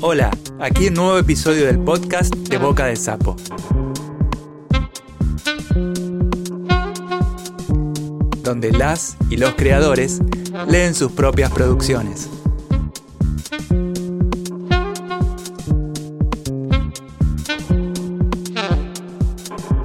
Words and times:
Hola, 0.00 0.30
aquí 0.58 0.88
un 0.88 0.94
nuevo 0.94 1.18
episodio 1.18 1.66
del 1.66 1.78
podcast 1.80 2.34
de 2.34 2.56
Boca 2.56 2.86
de 2.86 2.96
Sapo. 2.96 3.36
Donde 8.42 8.72
las 8.72 9.18
y 9.28 9.36
los 9.36 9.54
creadores 9.54 10.20
leen 10.68 10.94
sus 10.94 11.12
propias 11.12 11.52
producciones. 11.52 12.30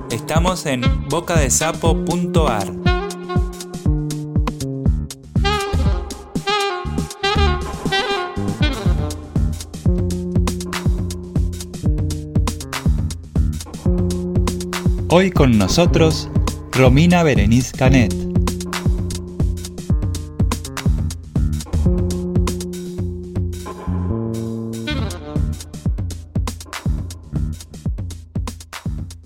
Estamos 0.10 0.66
en 0.66 0.82
bocadesapo.ar. 1.10 2.83
Hoy 15.16 15.30
con 15.30 15.60
nosotros, 15.60 16.28
Romina 16.72 17.22
Berenice 17.22 17.78
Canet. 17.78 18.12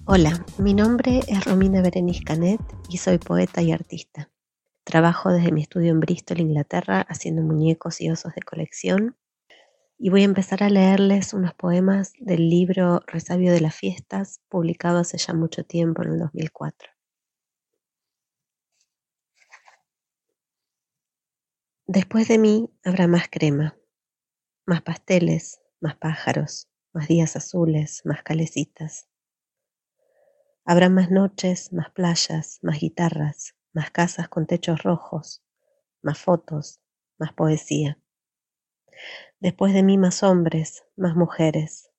Hola, 0.03 0.45
mi 0.57 0.73
nombre 0.73 1.21
es 1.25 1.45
Romina 1.45 1.81
Berenice 1.81 2.22
Canet 2.22 2.59
y 2.89 2.97
soy 2.97 3.17
poeta 3.17 3.61
y 3.61 3.72
artista. 3.72 4.29
Trabajo 4.83 5.31
desde 5.31 5.53
mi 5.53 5.61
estudio 5.61 5.91
en 5.91 6.01
Bristol, 6.01 6.41
Inglaterra, 6.41 7.05
haciendo 7.07 7.44
muñecos 7.44 8.01
y 8.01 8.09
osos 8.09 8.35
de 8.35 8.41
colección 8.41 9.16
y 10.00 10.09
voy 10.09 10.22
a 10.22 10.26
empezar 10.26 10.64
a 10.64 10.70
leerles 10.70 11.34
unos 11.34 11.53
poemas 11.56 12.14
del 12.20 12.50
libro 12.50 13.02
Resabio 13.08 13.52
de 13.52 13.62
las 13.62 13.76
Fiestas, 13.76 14.42
publicado 14.50 15.00
hace 15.00 15.17
ya 15.17 15.34
mucho 15.34 15.64
tiempo, 15.66 16.03
en 16.03 16.12
el 16.14 16.20
2004. 16.20 16.90
Después 21.88 22.28
de 22.28 22.38
mí 22.38 22.70
habrá 22.84 23.08
más 23.08 23.30
crema, 23.30 23.78
más 24.66 24.81
pasteles, 24.81 25.62
más 25.81 25.95
pájaros, 25.98 26.70
más 26.94 27.08
días 27.08 27.36
azules, 27.36 28.02
más 28.06 28.23
calecitas. 28.23 29.08
Habrá 30.66 30.90
más 30.90 31.09
noches, 31.12 31.72
más 31.72 31.92
playas, 31.92 32.59
más 32.62 32.80
guitarras, 32.80 33.56
más 33.73 33.90
casas 33.92 34.28
con 34.28 34.45
techos 34.48 34.84
rojos, 34.84 35.42
más 36.02 36.20
fotos, 36.20 36.81
más 37.18 37.34
poesía. 37.34 37.98
Después 39.39 39.71
de 39.71 39.83
mí 39.83 39.99
más 39.99 40.23
hombres, 40.23 40.83
más 40.95 41.16
mujeres. 41.16 41.91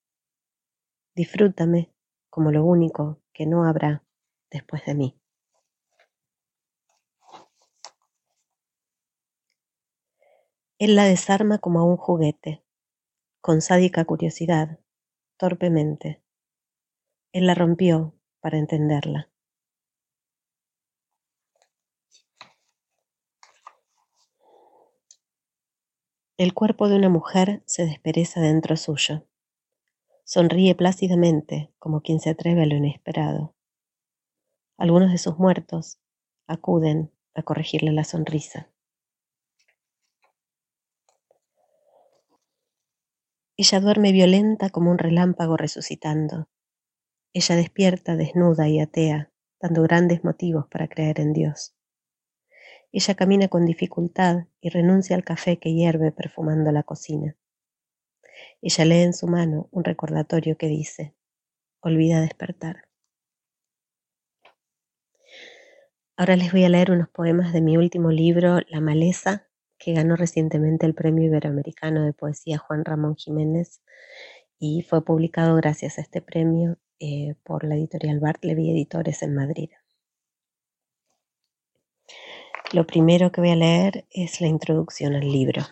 Disfrútame 1.14 1.92
como 2.30 2.50
lo 2.50 2.64
único 2.64 3.20
que 3.32 3.46
no 3.46 3.64
habrá 3.64 4.02
después 4.50 4.84
de 4.86 4.94
mí. 4.96 5.20
Él 10.80 10.96
la 10.96 11.04
desarma 11.04 11.58
como 11.58 11.78
a 11.78 11.84
un 11.84 11.96
juguete, 11.96 12.64
con 13.40 13.60
sádica 13.60 14.04
curiosidad, 14.04 14.80
torpemente. 15.36 16.20
Él 17.32 17.46
la 17.46 17.54
rompió 17.54 18.14
para 18.40 18.58
entenderla. 18.58 19.30
El 26.38 26.54
cuerpo 26.54 26.88
de 26.88 26.94
una 26.94 27.08
mujer 27.08 27.64
se 27.66 27.84
despereza 27.84 28.40
dentro 28.40 28.76
suyo. 28.76 29.26
Sonríe 30.22 30.76
plácidamente, 30.76 31.72
como 31.80 32.00
quien 32.00 32.20
se 32.20 32.30
atreve 32.30 32.62
a 32.62 32.66
lo 32.66 32.76
inesperado. 32.76 33.56
Algunos 34.76 35.10
de 35.10 35.18
sus 35.18 35.36
muertos 35.36 35.98
acuden 36.46 37.10
a 37.34 37.42
corregirle 37.42 37.90
la 37.90 38.04
sonrisa. 38.04 38.70
Ella 43.56 43.80
duerme 43.80 44.12
violenta 44.12 44.70
como 44.70 44.92
un 44.92 44.98
relámpago 44.98 45.56
resucitando. 45.56 46.48
Ella 47.32 47.56
despierta 47.56 48.14
desnuda 48.14 48.68
y 48.68 48.78
atea, 48.78 49.32
dando 49.60 49.82
grandes 49.82 50.22
motivos 50.22 50.68
para 50.68 50.86
creer 50.86 51.18
en 51.18 51.32
Dios. 51.32 51.74
Ella 52.90 53.14
camina 53.14 53.48
con 53.48 53.66
dificultad 53.66 54.46
y 54.60 54.70
renuncia 54.70 55.14
al 55.14 55.24
café 55.24 55.58
que 55.58 55.74
hierve 55.74 56.10
perfumando 56.10 56.72
la 56.72 56.82
cocina. 56.82 57.36
Ella 58.62 58.84
lee 58.84 59.02
en 59.02 59.12
su 59.12 59.26
mano 59.26 59.68
un 59.70 59.84
recordatorio 59.84 60.56
que 60.56 60.68
dice, 60.68 61.14
olvida 61.80 62.20
despertar. 62.20 62.88
Ahora 66.16 66.36
les 66.36 66.50
voy 66.50 66.64
a 66.64 66.68
leer 66.68 66.90
unos 66.90 67.08
poemas 67.08 67.52
de 67.52 67.60
mi 67.60 67.76
último 67.76 68.10
libro, 68.10 68.58
La 68.68 68.80
Maleza, 68.80 69.46
que 69.78 69.92
ganó 69.92 70.16
recientemente 70.16 70.86
el 70.86 70.94
Premio 70.94 71.24
Iberoamericano 71.24 72.04
de 72.04 72.12
Poesía 72.12 72.58
Juan 72.58 72.84
Ramón 72.84 73.14
Jiménez 73.16 73.80
y 74.58 74.82
fue 74.82 75.04
publicado 75.04 75.54
gracias 75.56 75.98
a 75.98 76.00
este 76.00 76.20
premio 76.20 76.78
eh, 76.98 77.36
por 77.44 77.62
la 77.62 77.76
editorial 77.76 78.18
Bartleby 78.18 78.70
Editores 78.70 79.22
en 79.22 79.34
Madrid. 79.34 79.70
Lo 82.70 82.86
primero 82.86 83.32
que 83.32 83.40
voy 83.40 83.48
a 83.48 83.56
leer 83.56 84.06
es 84.10 84.42
la 84.42 84.46
introducción 84.46 85.14
al 85.14 85.26
libro. 85.26 85.62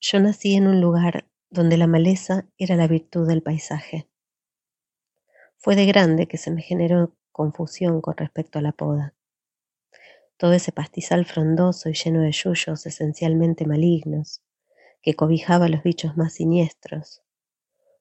Yo 0.00 0.18
nací 0.18 0.56
en 0.56 0.66
un 0.66 0.80
lugar 0.80 1.28
donde 1.50 1.76
la 1.76 1.86
maleza 1.86 2.48
era 2.58 2.74
la 2.74 2.88
virtud 2.88 3.28
del 3.28 3.44
paisaje. 3.44 4.08
Fue 5.56 5.76
de 5.76 5.86
grande 5.86 6.26
que 6.26 6.36
se 6.36 6.50
me 6.50 6.62
generó 6.62 7.14
confusión 7.30 8.00
con 8.00 8.16
respecto 8.16 8.58
a 8.58 8.62
la 8.62 8.72
poda. 8.72 9.14
Todo 10.36 10.52
ese 10.52 10.72
pastizal 10.72 11.24
frondoso 11.24 11.90
y 11.90 11.94
lleno 11.94 12.22
de 12.22 12.32
yuyos 12.32 12.86
esencialmente 12.86 13.66
malignos, 13.66 14.42
que 15.00 15.14
cobijaba 15.14 15.66
a 15.66 15.68
los 15.68 15.84
bichos 15.84 16.16
más 16.16 16.34
siniestros, 16.34 17.22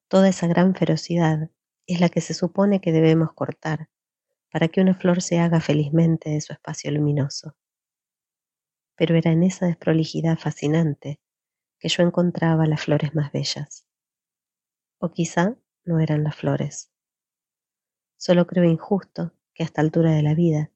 toda 0.08 0.30
esa 0.30 0.48
gran 0.48 0.74
ferocidad 0.74 1.52
es 1.86 2.00
la 2.02 2.10
que 2.10 2.22
se 2.22 2.34
supone 2.34 2.82
que 2.82 2.92
debemos 2.92 3.34
cortar 3.34 3.88
para 4.52 4.68
que 4.68 4.82
una 4.82 4.96
flor 4.96 5.22
se 5.22 5.40
haga 5.40 5.60
felizmente 5.60 6.30
de 6.30 6.42
su 6.42 6.54
espacio 6.54 6.92
luminoso. 6.92 7.56
Pero 8.96 9.16
era 9.16 9.32
en 9.32 9.44
esa 9.44 9.68
desprolijidad 9.68 10.38
fascinante 10.38 11.20
que 11.80 11.90
yo 11.90 12.04
encontraba 12.04 12.66
las 12.66 12.82
flores 12.82 13.16
más 13.16 13.32
bellas. 13.32 13.86
O 15.00 15.12
quizá 15.12 15.56
no 15.86 16.00
eran 16.00 16.24
las 16.24 16.36
flores. 16.36 16.92
Solo 18.18 18.48
creo 18.48 18.66
injusto 18.66 19.32
que 19.54 19.64
a 19.64 19.66
esta 19.66 19.82
altura 19.82 20.12
de 20.12 20.24
la 20.24 20.34
vida 20.34 20.72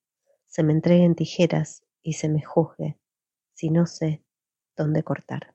se 0.48 0.64
me 0.64 0.72
entreguen 0.72 1.16
tijeras 1.16 1.84
y 2.02 2.14
se 2.14 2.30
me 2.30 2.42
juzgue 2.42 2.98
si 3.54 3.70
no 3.70 3.86
sé 3.86 4.24
dónde 4.76 5.04
cortar. 5.04 5.54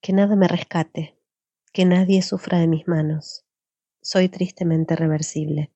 Que 0.00 0.12
nada 0.12 0.34
me 0.34 0.48
rescate, 0.48 1.16
que 1.72 1.86
nadie 1.86 2.20
sufra 2.20 2.58
de 2.58 2.66
mis 2.66 2.86
manos. 2.86 3.46
Soy 4.02 4.28
tristemente 4.28 4.94
reversible. 4.94 5.72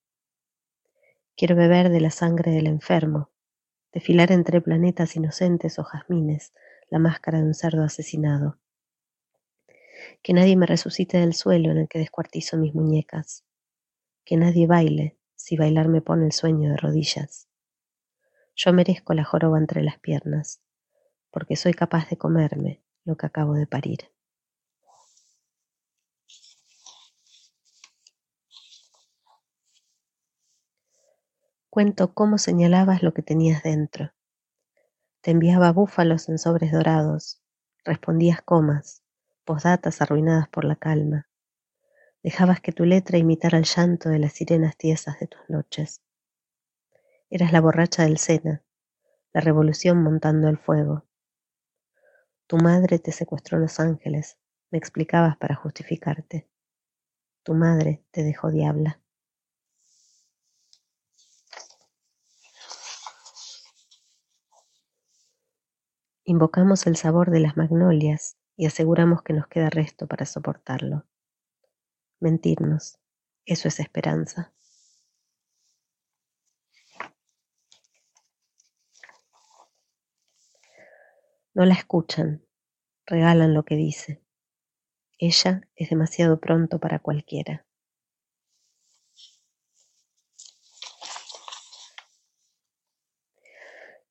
Quiero 1.39 1.57
beber 1.57 1.89
de 1.89 2.03
la 2.03 2.11
sangre 2.11 2.53
del 2.53 2.67
enfermo, 2.67 3.31
desfilar 3.95 4.31
entre 4.31 4.61
planetas 4.61 5.17
inocentes 5.17 5.79
o 5.79 5.85
jazmines 5.85 6.53
la 6.91 6.99
máscara 6.99 7.39
de 7.39 7.45
un 7.47 7.55
cerdo 7.55 7.83
asesinado. 7.83 8.59
Que 10.23 10.35
nadie 10.35 10.55
me 10.57 10.67
resucite 10.67 11.17
del 11.17 11.33
suelo 11.33 11.71
en 11.71 11.79
el 11.79 11.89
que 11.89 11.99
descuartizo 11.99 12.59
mis 12.59 12.75
muñecas. 12.75 13.47
Que 14.27 14.37
nadie 14.37 14.67
baile 14.67 15.17
si 15.35 15.57
bailar 15.57 15.89
me 15.89 16.03
pone 16.03 16.27
el 16.27 16.33
sueño 16.33 16.73
de 16.73 16.77
rodillas. 16.77 17.49
Yo 18.55 18.75
merezco 18.75 19.15
la 19.15 19.25
joroba 19.25 19.57
entre 19.57 19.83
las 19.83 19.99
piernas, 19.99 20.61
porque 21.31 21.57
soy 21.57 21.73
capaz 21.73 22.11
de 22.11 22.19
comerme 22.19 22.83
lo 23.05 23.17
que 23.17 23.25
acabo 23.25 23.55
de 23.55 23.67
parir. 23.67 24.11
Cuento 31.77 32.15
cómo 32.15 32.39
señalabas 32.39 33.03
lo 33.03 33.13
que 33.13 33.21
tenías 33.21 33.63
dentro. 33.63 34.11
Te 35.21 35.33
enviaba 35.33 35.71
búfalos 35.73 36.31
en 36.31 36.39
sobres 36.39 36.73
dorados, 36.73 37.43
respondías 37.85 38.41
comas, 38.41 39.03
posdatas 39.45 40.01
arruinadas 40.01 40.49
por 40.49 40.65
la 40.65 40.77
calma. 40.77 41.29
Dejabas 42.23 42.63
que 42.63 42.73
tu 42.73 42.87
letra 42.87 43.19
imitara 43.19 43.59
el 43.59 43.65
llanto 43.65 44.09
de 44.09 44.19
las 44.19 44.33
sirenas 44.33 44.79
tiesas 44.79 45.21
de 45.21 45.27
tus 45.27 45.43
noches. 45.51 46.01
Eras 47.29 47.53
la 47.53 47.61
borracha 47.61 48.05
del 48.05 48.17
Sena, 48.17 48.65
la 49.35 49.43
revolución 49.43 50.03
montando 50.03 50.49
el 50.49 50.57
fuego. 50.57 51.05
Tu 52.47 52.57
madre 52.57 52.99
te 52.99 53.13
secuestró 53.13 53.59
Los 53.59 53.81
Ángeles, 53.81 54.39
me 54.71 54.79
explicabas 54.79 55.37
para 55.37 55.57
justificarte. 55.57 56.49
Tu 57.43 57.53
madre 57.53 58.03
te 58.13 58.25
dejó 58.25 58.51
diabla. 58.51 58.99
Invocamos 66.29 66.89
el 66.89 66.97
sabor 66.97 67.31
de 67.31 67.39
las 67.39 67.57
magnolias 67.57 68.37
y 68.57 68.67
aseguramos 68.67 69.23
que 69.23 69.33
nos 69.33 69.47
queda 69.47 69.71
resto 69.71 70.09
para 70.09 70.27
soportarlo. 70.27 71.07
Mentirnos, 72.19 72.99
eso 73.45 73.69
es 73.69 73.79
esperanza. 73.79 74.53
No 81.55 81.65
la 81.65 81.75
escuchan, 81.75 82.45
regalan 83.07 83.55
lo 83.55 83.65
que 83.65 83.77
dice. 83.77 84.21
Ella 85.19 85.61
es 85.77 85.91
demasiado 85.91 86.41
pronto 86.41 86.81
para 86.81 86.99
cualquiera. 86.99 87.65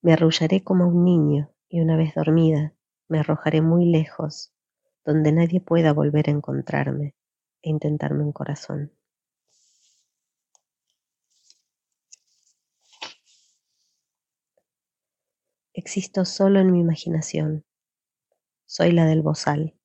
Me 0.02 0.14
arrullaré 0.14 0.64
como 0.64 0.88
un 0.88 1.04
niño 1.04 1.55
y 1.70 1.82
una 1.82 1.98
vez 1.98 2.14
dormida 2.16 2.74
me 3.08 3.20
arrojaré 3.20 3.62
muy 3.62 3.86
lejos, 3.86 4.54
donde 5.04 5.32
nadie 5.32 5.62
pueda 5.62 5.94
volver 5.94 6.30
a 6.30 6.32
encontrarme 6.32 7.16
e 7.62 7.70
intentarme 7.70 8.24
un 8.24 8.32
corazón. 8.32 8.92
Existo 15.74 16.26
solo 16.26 16.60
en 16.60 16.72
mi 16.72 16.80
imaginación. 16.80 17.66
Soy 18.66 18.92
la 18.92 19.06
del 19.06 19.22
bozal. 19.22 19.76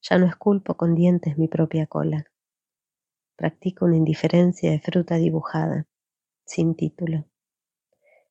Ya 0.00 0.18
no 0.18 0.26
esculpo 0.26 0.76
con 0.76 0.94
dientes 0.94 1.36
mi 1.36 1.48
propia 1.48 1.86
cola. 1.86 2.24
Practico 3.36 3.84
una 3.84 3.96
indiferencia 3.96 4.70
de 4.70 4.80
fruta 4.80 5.16
dibujada, 5.16 5.86
sin 6.44 6.74
título 6.74 7.26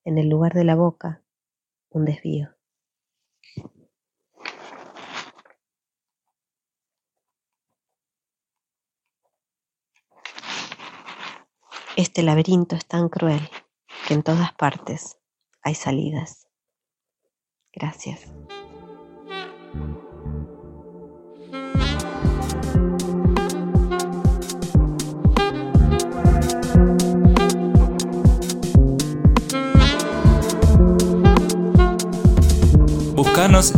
en 0.06 0.18
el 0.18 0.28
lugar 0.28 0.54
de 0.54 0.62
la 0.62 0.76
boca, 0.76 1.20
un 1.96 2.04
desvío. 2.04 2.54
Este 11.96 12.22
laberinto 12.22 12.76
es 12.76 12.84
tan 12.86 13.08
cruel 13.08 13.40
que 14.06 14.12
en 14.14 14.22
todas 14.22 14.52
partes 14.52 15.16
hay 15.62 15.74
salidas. 15.74 16.46
Gracias. 17.72 18.30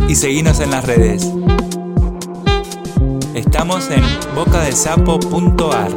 Y 0.09 0.17
seguinos 0.17 0.59
en 0.59 0.73
las 0.73 0.85
redes. 0.85 1.33
Estamos 3.33 3.89
en 3.93 4.03
bocadesapo.ar. 4.35 5.93